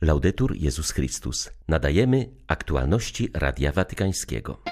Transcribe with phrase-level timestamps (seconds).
[0.00, 1.50] Laudetur Jezus Chrystus.
[1.68, 4.62] Nadajemy aktualności Radia Watykańskiego.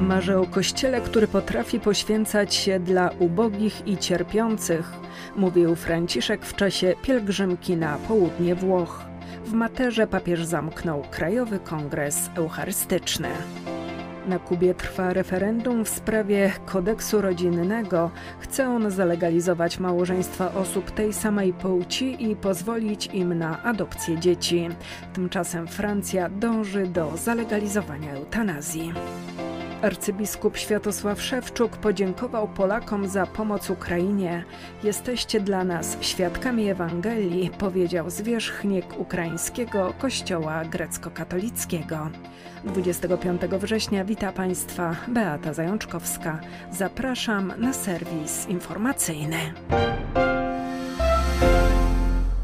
[0.00, 4.92] Marzę o kościele, który potrafi poświęcać się dla ubogich i cierpiących,
[5.36, 9.04] mówił Franciszek w czasie pielgrzymki na południe Włoch.
[9.44, 13.28] W Materze papież zamknął Krajowy Kongres Eucharystyczny.
[14.30, 18.10] Na Kubie trwa referendum w sprawie kodeksu rodzinnego.
[18.40, 24.68] Chce on zalegalizować małżeństwa osób tej samej płci i pozwolić im na adopcję dzieci.
[25.12, 28.92] Tymczasem Francja dąży do zalegalizowania eutanazji.
[29.82, 34.44] Arcybiskup Światosław Szewczuk podziękował Polakom za pomoc Ukrainie.
[34.82, 42.10] Jesteście dla nas świadkami Ewangelii, powiedział zwierzchnik ukraińskiego kościoła grecko-katolickiego.
[42.64, 46.40] 25 września wita Państwa Beata Zajączkowska.
[46.72, 49.36] Zapraszam na serwis informacyjny.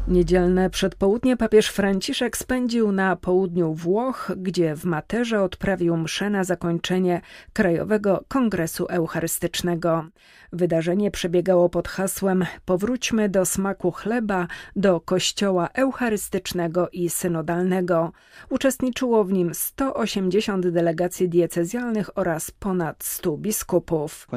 [0.07, 7.21] Niedzielne przedpołudnie papież Franciszek spędził na południu Włoch, gdzie w Materze odprawił mszę na zakończenie
[7.53, 10.05] Krajowego Kongresu Eucharystycznego.
[10.53, 18.11] Wydarzenie przebiegało pod hasłem Powróćmy do smaku chleba, do kościoła eucharystycznego i synodalnego.
[18.49, 24.27] Uczestniczyło w nim 180 delegacji diecezjalnych oraz ponad 100 biskupów.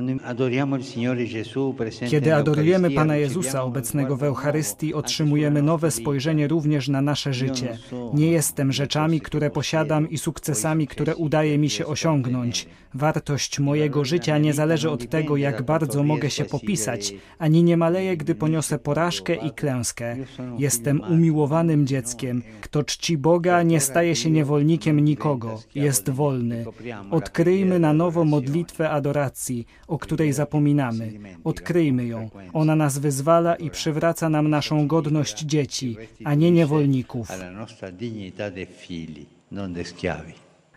[2.10, 7.78] Kiedy adorujemy Pana Jezusa obecnego w Eucharystii, otrzymujemy nowe spojrzenie również na nasze życie.
[8.14, 12.66] Nie jestem rzeczami, które posiadam i sukcesami, które udaje mi się osiągnąć.
[12.94, 18.16] Wartość mojego życia nie zależy od tego, jak bardzo mogę się popisać, ani nie maleje,
[18.16, 20.16] gdy poniosę porażkę i klęskę.
[20.58, 22.42] Jestem umiłowanym dzieckiem.
[22.60, 25.62] Kto czci Boga, nie staje się niewolnikiem nikogo.
[25.74, 26.64] Jest wolny.
[27.10, 31.12] Odkryjmy na nowo modlitwę adoracji, o której zapominamy.
[31.44, 32.30] Odkryjmy ją.
[32.52, 37.30] Ona nas wyzwala i przywraca nam naszą godność dzieci, a nie niewolników.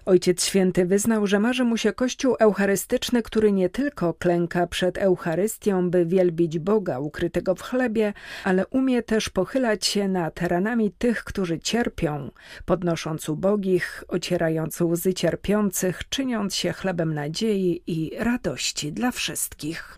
[0.05, 5.89] Ojciec Święty wyznał, że marzy mu się Kościół Eucharystyczny, który nie tylko klęka przed Eucharystią,
[5.89, 8.13] by wielbić Boga ukrytego w chlebie,
[8.43, 12.31] ale umie też pochylać się nad ranami tych, którzy cierpią,
[12.65, 19.97] podnosząc ubogich, ocierając łzy cierpiących, czyniąc się chlebem nadziei i radości dla wszystkich.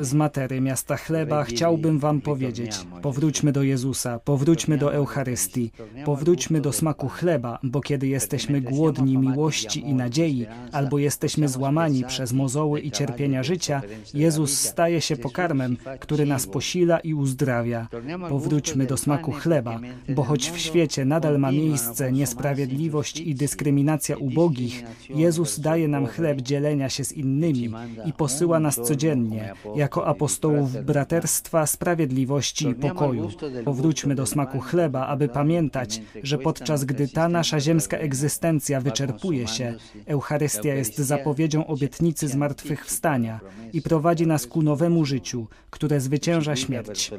[0.00, 5.72] Z Matery, miasta chleba, chciałbym wam powiedzieć: powróćmy do Jezusa, powróćmy do Eucharystii,
[6.04, 12.04] powróćmy do smaku chleba chleba, bo kiedy jesteśmy głodni miłości i nadziei, albo jesteśmy złamani
[12.04, 13.82] przez mozoły i cierpienia życia,
[14.14, 17.88] Jezus staje się pokarmem, który nas posila i uzdrawia.
[18.28, 24.82] Powróćmy do smaku chleba, bo choć w świecie nadal ma miejsce niesprawiedliwość i dyskryminacja ubogich,
[25.10, 27.70] Jezus daje nam chleb dzielenia się z innymi
[28.06, 33.28] i posyła nas codziennie, jako apostołów braterstwa, sprawiedliwości i pokoju.
[33.64, 39.74] Powróćmy do smaku chleba, aby pamiętać, że podczas gdy ta nasza ziemska egzystencja wyczerpuje się,
[40.06, 43.40] Eucharystia jest zapowiedzią obietnicy zmartwychwstania
[43.72, 47.10] i prowadzi nas ku nowemu życiu, które zwycięża śmierć.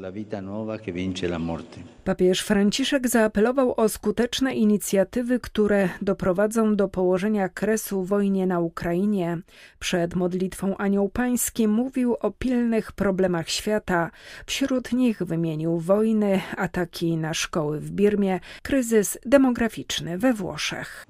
[2.04, 9.38] Papież Franciszek zaapelował o skuteczne inicjatywy, które doprowadzą do położenia kresu wojnie na Ukrainie.
[9.80, 14.12] Przed modlitwą Anioł Pański mówił o pilnych problemach świata.
[14.46, 21.06] Wśród nich wymienił wojny, ataki na szkoły w Birmie, kryzys demograficzny we Włoszech.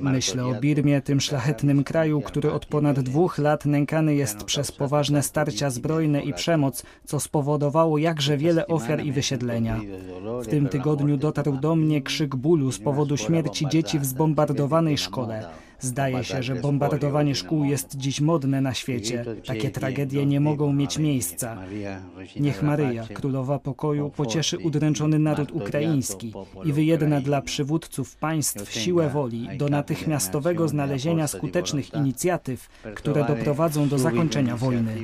[0.00, 5.22] Myślę o Birmie, tym szlachetnym kraju, który od ponad dwóch lat nękany jest przez poważne
[5.22, 9.80] starcia zbrojne i przemoc, co spowodowało jakże wiele ofiar i wysiedlenia.
[10.42, 15.48] W tym tygodniu dotarł do mnie krzyk bólu z powodu śmierci dzieci w zbombardowanej szkole.
[15.80, 19.24] Zdaje się, że bombardowanie szkół jest dziś modne na świecie.
[19.46, 21.56] Takie tragedie nie mogą mieć miejsca.
[22.40, 26.32] Niech Maryja, Królowa Pokoju, pocieszy udręczony naród ukraiński
[26.64, 33.98] i wyjedna dla przywódców państw siłę woli do natychmiastowego znalezienia skutecznych inicjatyw, które doprowadzą do
[33.98, 34.96] zakończenia wojny.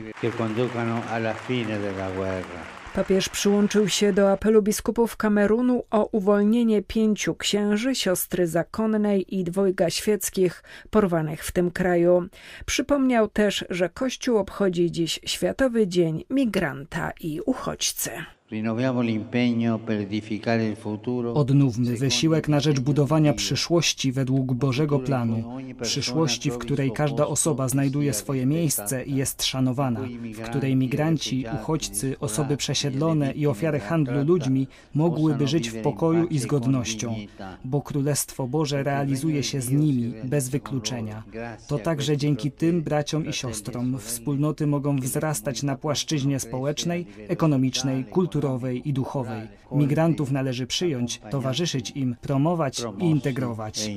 [2.94, 9.90] Papież przyłączył się do apelu biskupów Kamerunu o uwolnienie pięciu księży, siostry zakonnej i dwojga
[9.90, 12.28] świeckich porwanych w tym kraju.
[12.66, 18.10] Przypomniał też, że Kościół obchodzi dziś Światowy Dzień Migranta i Uchodźcy.
[21.34, 25.44] Odnówmy wysiłek na rzecz budowania przyszłości według Bożego planu,
[25.82, 30.00] przyszłości, w której każda osoba znajduje swoje miejsce i jest szanowana,
[30.34, 36.38] w której migranci, uchodźcy, osoby przesiedlone i ofiary handlu ludźmi mogłyby żyć w pokoju i
[36.38, 37.14] z godnością,
[37.64, 41.22] bo Królestwo Boże realizuje się z nimi bez wykluczenia.
[41.68, 48.39] To także dzięki tym braciom i siostrom wspólnoty mogą wzrastać na płaszczyźnie społecznej, ekonomicznej, kulturowej
[48.84, 49.48] i duchowej.
[49.72, 53.90] Migrantów należy przyjąć, towarzyszyć im, promować i integrować.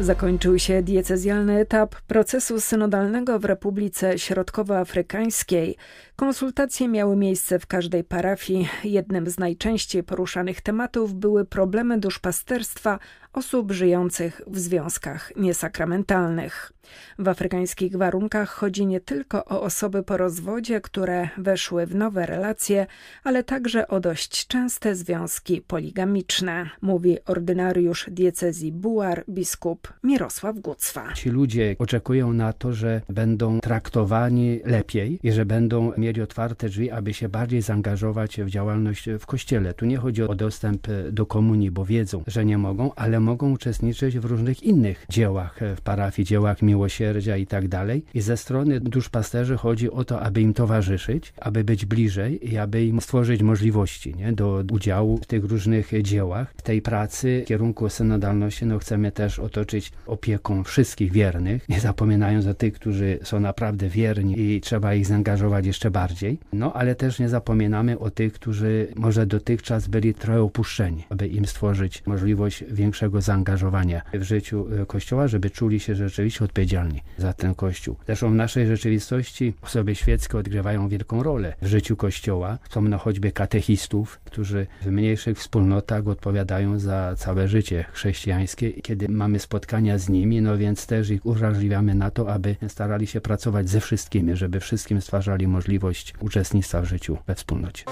[0.00, 5.76] Zakończył się diecezjalny etap procesu synodalnego w Republice Środkowoafrykańskiej.
[6.16, 8.68] Konsultacje miały miejsce w każdej parafii.
[8.84, 12.98] Jednym z najczęściej poruszanych tematów były problemy duszpasterstwa
[13.38, 16.72] osób żyjących w związkach niesakramentalnych.
[17.18, 22.86] W afrykańskich warunkach chodzi nie tylko o osoby po rozwodzie, które weszły w nowe relacje,
[23.24, 31.12] ale także o dość częste związki poligamiczne, mówi ordynariusz diecezji Buar, biskup Mirosław Gucwa.
[31.12, 36.90] Ci ludzie oczekują na to, że będą traktowani lepiej i że będą mieli otwarte drzwi,
[36.90, 39.74] aby się bardziej zaangażować w działalność w kościele.
[39.74, 44.18] Tu nie chodzi o dostęp do komunii, bo wiedzą, że nie mogą, ale mogą uczestniczyć
[44.18, 48.04] w różnych innych dziełach w parafii, dziełach miłosierdzia i tak dalej.
[48.14, 52.84] I ze strony duszpasterzy chodzi o to, aby im towarzyszyć, aby być bliżej i aby
[52.84, 56.54] im stworzyć możliwości nie, do udziału w tych różnych dziełach.
[56.56, 62.46] W tej pracy w kierunku synodalności no, chcemy też otoczyć opieką wszystkich wiernych, nie zapominając
[62.46, 66.38] o tych, którzy są naprawdę wierni i trzeba ich zaangażować jeszcze bardziej.
[66.52, 71.46] No ale też nie zapominamy o tych, którzy może dotychczas byli trochę opuszczeni, aby im
[71.46, 77.54] stworzyć możliwość większego zaangażowania w życiu e, Kościoła, żeby czuli się rzeczywiście odpowiedzialni za ten
[77.54, 77.96] Kościół.
[78.06, 82.58] Zresztą w naszej rzeczywistości osoby świeckie odgrywają wielką rolę w życiu Kościoła.
[82.62, 88.72] Wspomnę choćby katechistów, którzy w mniejszych wspólnotach odpowiadają za całe życie chrześcijańskie.
[88.72, 93.20] Kiedy mamy spotkania z nimi, no więc też ich uwrażliwiamy na to, aby starali się
[93.20, 97.84] pracować ze wszystkimi, żeby wszystkim stwarzali możliwość uczestnictwa w życiu we wspólnocie.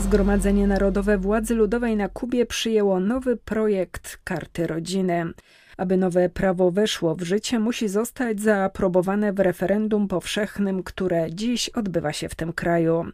[0.00, 5.32] Zgromadzenie Narodowe Władzy Ludowej na Kubie przyjęło nowy projekt Karty Rodziny.
[5.76, 12.12] Aby nowe prawo weszło w życie, musi zostać zaaprobowane w referendum powszechnym, które dziś odbywa
[12.12, 13.04] się w tym kraju.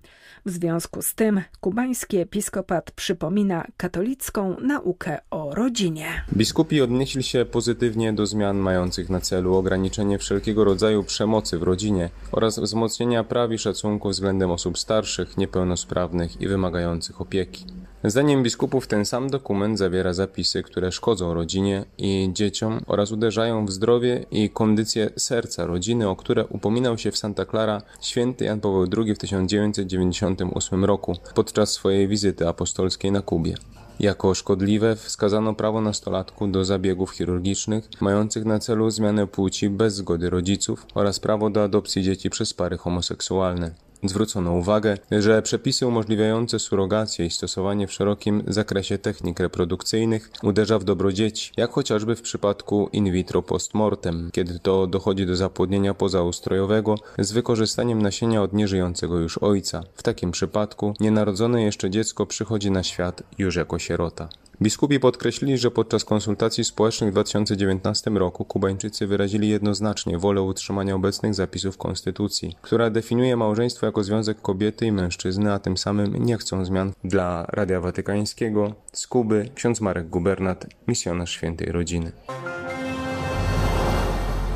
[0.46, 6.06] W związku z tym kubański episkopat przypomina katolicką naukę o rodzinie.
[6.36, 12.10] Biskupi odnieśli się pozytywnie do zmian mających na celu ograniczenie wszelkiego rodzaju przemocy w rodzinie
[12.32, 17.64] oraz wzmocnienia praw i szacunku względem osób starszych, niepełnosprawnych i wymagających opieki.
[18.04, 23.70] Zdaniem biskupów ten sam dokument zawiera zapisy, które szkodzą rodzinie i dzieciom oraz uderzają w
[23.70, 28.86] zdrowie i kondycję serca rodziny, o które upominał się w Santa Clara święty Jan Paweł
[28.96, 33.54] II w 1998 roku podczas swojej wizyty apostolskiej na Kubie.
[34.00, 40.30] Jako szkodliwe wskazano prawo nastolatku do zabiegów chirurgicznych mających na celu zmianę płci bez zgody
[40.30, 43.74] rodziców oraz prawo do adopcji dzieci przez pary homoseksualne.
[44.04, 50.84] Zwrócono uwagę, że przepisy umożliwiające surrogację i stosowanie w szerokim zakresie technik reprodukcyjnych uderza w
[50.84, 56.94] dobro dzieci, jak chociażby w przypadku in vitro postmortem, kiedy to dochodzi do zapłodnienia pozaustrojowego
[57.18, 59.82] z wykorzystaniem nasienia od nieżyjącego już ojca.
[59.94, 64.28] W takim przypadku nienarodzone jeszcze dziecko przychodzi na świat już jako sierota.
[64.62, 71.34] Biskupi podkreślili, że podczas konsultacji społecznych w 2019 roku Kubańczycy wyrazili jednoznacznie wolę utrzymania obecnych
[71.34, 76.64] zapisów konstytucji, która definiuje małżeństwo jako związek kobiety i mężczyzny, a tym samym nie chcą
[76.64, 78.74] zmian dla Radia Watykańskiego.
[78.92, 82.12] Z Kuby ksiądz Marek Gubernat, misjonarz świętej rodziny.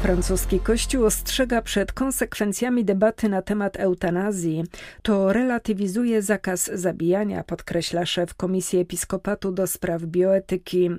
[0.06, 4.64] Francuski Kościół ostrzega przed konsekwencjami debaty na temat eutanazji.
[5.02, 10.90] To relatywizuje zakaz zabijania, podkreśla szef Komisji Episkopatu do spraw bioetyki.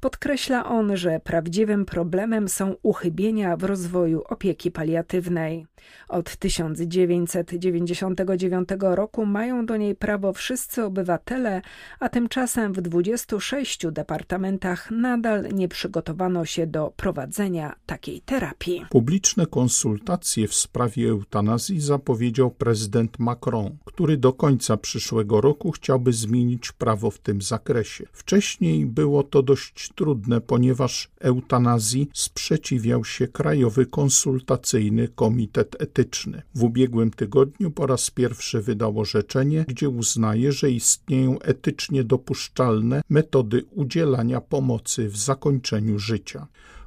[0.00, 5.66] Podkreśla on, że prawdziwym problemem są uchybienia w rozwoju opieki paliatywnej.
[6.08, 11.62] Od 1999 roku mają do niej prawo wszyscy obywatele,
[12.00, 18.55] a tymczasem w 26 departamentach nadal nie przygotowano się do prowadzenia takiej terapii.
[18.90, 26.72] Publiczne konsultacje w sprawie eutanazji zapowiedział prezydent Macron, który do końca przyszłego roku chciałby zmienić
[26.72, 28.04] prawo w tym zakresie.
[28.12, 36.42] Wcześniej było to dość trudne, ponieważ eutanazji sprzeciwiał się Krajowy Konsultacyjny Komitet Etyczny.
[36.54, 43.64] W ubiegłym tygodniu po raz pierwszy wydał orzeczenie, gdzie uznaje, że istnieją etycznie dopuszczalne metody
[43.70, 46.46] udzielania pomocy w zakończeniu życia.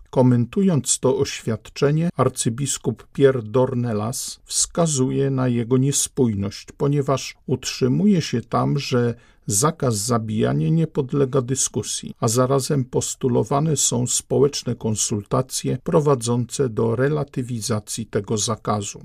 [0.09, 9.15] Komentując to oświadczenie, arcybiskup Pierre Dornelas wskazuje na jego niespójność, ponieważ utrzymuje się tam, że
[9.47, 18.37] zakaz zabijania nie podlega dyskusji, a zarazem postulowane są społeczne konsultacje prowadzące do relatywizacji tego
[18.37, 19.01] zakazu.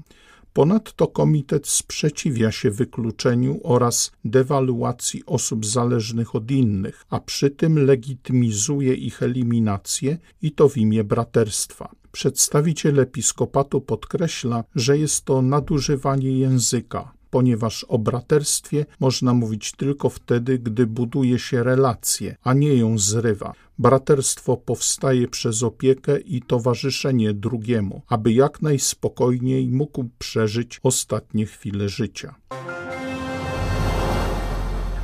[0.55, 8.95] Ponadto komitet sprzeciwia się wykluczeniu oraz dewaluacji osób zależnych od innych, a przy tym legitymizuje
[8.95, 11.93] ich eliminację i to w imię braterstwa.
[12.13, 20.59] Przedstawiciel episkopatu podkreśla, że jest to nadużywanie języka, ponieważ o braterstwie można mówić tylko wtedy,
[20.59, 23.53] gdy buduje się relacje, a nie ją zrywa.
[23.79, 32.35] Braterstwo powstaje przez opiekę i towarzyszenie drugiemu, aby jak najspokojniej mógł przeżyć ostatnie chwile życia.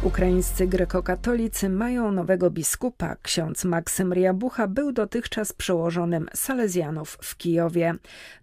[0.02, 3.16] Ukraińscy grekokatolicy mają nowego biskupa.
[3.22, 7.94] Ksiądz Maksym Riabucha był dotychczas przełożonym Salezjanów w Kijowie.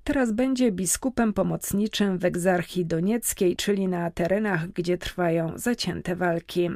[0.04, 6.70] Teraz będzie biskupem pomocniczym w egzarchii donieckiej, czyli na terenach, gdzie trwają zacięte walki.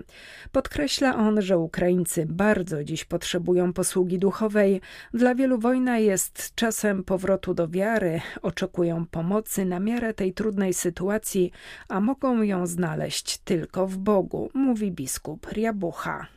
[0.51, 4.81] Podkreśla on, że Ukraińcy bardzo dziś potrzebują posługi duchowej.
[5.13, 11.51] Dla wielu wojna jest czasem powrotu do wiary, oczekują pomocy na miarę tej trudnej sytuacji,
[11.87, 16.27] a mogą ją znaleźć tylko w Bogu mówi biskup Riabucha.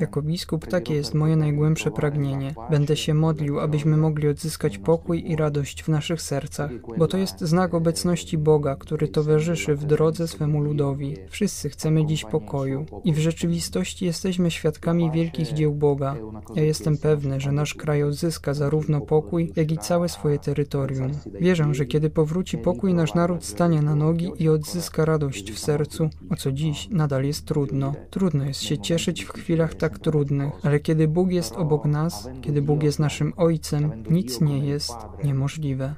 [0.00, 2.54] Jako biskup takie jest moje najgłębsze pragnienie.
[2.70, 7.40] Będę się modlił, abyśmy mogli odzyskać pokój i radość w naszych sercach, bo to jest
[7.40, 11.16] znak obecności Boga, który towarzyszy w drodze swemu ludowi.
[11.28, 16.16] Wszyscy chcemy dziś pokoju i w rzeczywistości jesteśmy świadkami wielkich dzieł Boga.
[16.54, 21.10] Ja jestem pewny, że nasz kraj odzyska zarówno pokój, jak i całe swoje terytorium.
[21.40, 26.10] Wierzę, że kiedy powróci pokój, nasz naród stanie na nogi i odzyska radość w sercu,
[26.30, 27.94] o co dziś nadal jest trudno.
[28.10, 32.62] Trudno jest się cieszyć w chwilach tak trudnych, ale kiedy Bóg jest obok nas, kiedy
[32.62, 35.94] Bóg jest naszym Ojcem, nic nie jest niemożliwe.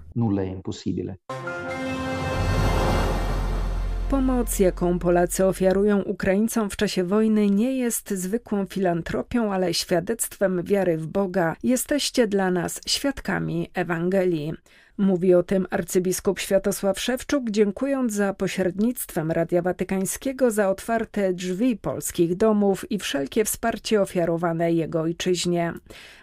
[4.11, 10.99] Pomoc, jaką Polacy ofiarują Ukraińcom w czasie wojny, nie jest zwykłą filantropią, ale świadectwem wiary
[10.99, 11.57] w Boga.
[11.63, 14.53] Jesteście dla nas świadkami Ewangelii.
[14.99, 22.37] Mówi o tym arcybiskup Światosław Szewczuk, dziękując za pośrednictwem Radia Watykańskiego za otwarte drzwi polskich
[22.37, 25.73] domów i wszelkie wsparcie ofiarowane jego ojczyźnie.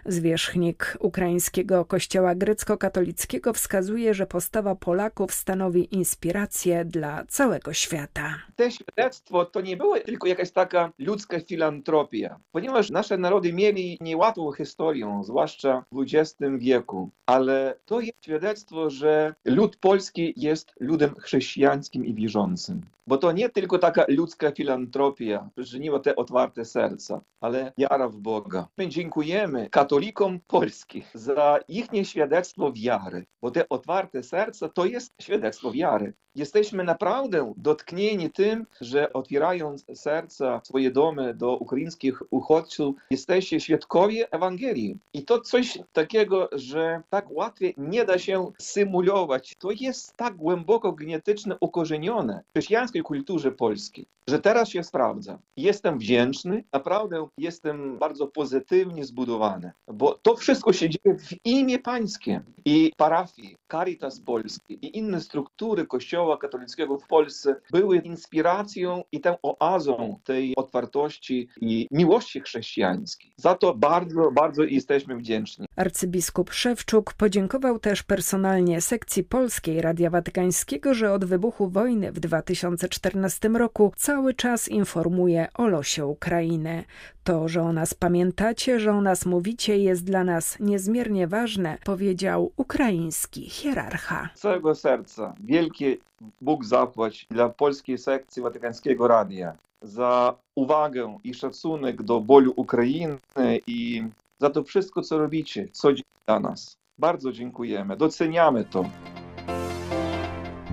[0.06, 8.34] Zwierzchnik ukraińskiego kościoła grecko-katolickiego wskazuje, że postawa Polaków stanowi inspirację dla całego świata.
[8.56, 14.52] To świadectwo to nie była tylko jakaś taka ludzka filantropia, ponieważ nasze narody mieli niełatwą
[14.52, 21.14] historię, zwłaszcza w XX wieku, ale to jest świadectwo świadectwo, że lud polski jest ludem
[21.14, 22.82] chrześcijańskim i wierzącym.
[23.08, 28.68] Bo to nie tylko taka ludzka filantropia przyczyniła te otwarte serca, ale wiara w Boga.
[28.78, 35.72] My dziękujemy katolikom Polski za ich świadectwo wiary, bo te otwarte serca to jest świadectwo
[35.72, 36.12] wiary.
[36.36, 44.98] Jesteśmy naprawdę dotknięci tym, że otwierając serca, swoje domy do ukraińskich uchodźców, jesteście świadkowie Ewangelii.
[45.12, 49.54] I to coś takiego, że tak łatwiej nie da się symulować.
[49.58, 52.52] To jest tak głęboko genetyczne ukorzenione w
[52.96, 55.38] chrześcijańskiej kulturze polskiej, że teraz się sprawdza.
[55.56, 62.42] Jestem wdzięczny, naprawdę jestem bardzo pozytywnie zbudowany, bo to wszystko się dzieje w imię pańskie
[62.64, 69.36] i parafii, Caritas Polski i inne struktury Kościoła katolickiego w Polsce były inspiracją i tą
[69.42, 73.32] oazą tej otwartości i miłości chrześcijańskiej.
[73.36, 75.66] Za to bardzo, bardzo jesteśmy wdzięczni.
[75.76, 83.48] Arcybiskup Szewczuk podziękował też personalnie sekcji polskiej Radia Watykańskiego, że od wybuchu wojny w 2014
[83.48, 86.84] roku cały czas informuje o losie Ukrainy.
[87.26, 92.52] To, że o nas pamiętacie, że o nas mówicie, jest dla nas niezmiernie ważne, powiedział
[92.56, 94.28] ukraiński hierarcha.
[94.34, 95.96] Z całego serca wielkie
[96.40, 103.18] Bóg zapłać dla polskiej sekcji Watykańskiego Radia za uwagę i szacunek do bólu Ukrainy
[103.66, 104.04] i
[104.38, 105.88] za to wszystko, co robicie, co
[106.26, 106.76] dla nas.
[106.98, 108.84] Bardzo dziękujemy, doceniamy to.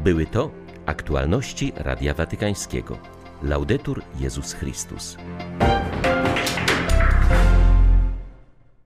[0.03, 0.51] Były to
[0.85, 2.97] aktualności Radia Watykańskiego.
[3.43, 5.17] Laudetur Jezus Chrystus.